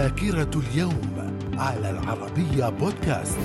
ذاكرة 0.00 0.50
اليوم 0.56 1.36
على 1.58 1.90
العربية 1.90 2.68
بودكاست. 2.68 3.38